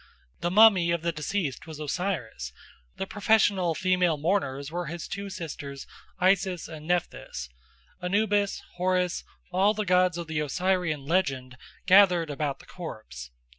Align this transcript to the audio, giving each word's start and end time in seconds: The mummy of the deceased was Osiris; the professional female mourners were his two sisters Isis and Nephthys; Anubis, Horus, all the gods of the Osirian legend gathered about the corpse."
The 0.39 0.49
mummy 0.49 0.89
of 0.89 1.03
the 1.03 1.11
deceased 1.11 1.67
was 1.67 1.79
Osiris; 1.79 2.51
the 2.95 3.05
professional 3.05 3.75
female 3.75 4.17
mourners 4.17 4.71
were 4.71 4.87
his 4.87 5.07
two 5.07 5.29
sisters 5.29 5.85
Isis 6.17 6.67
and 6.67 6.87
Nephthys; 6.87 7.49
Anubis, 8.01 8.63
Horus, 8.77 9.23
all 9.51 9.75
the 9.75 9.85
gods 9.85 10.17
of 10.17 10.25
the 10.25 10.39
Osirian 10.39 11.05
legend 11.05 11.55
gathered 11.85 12.31
about 12.31 12.57
the 12.57 12.65
corpse." 12.65 13.29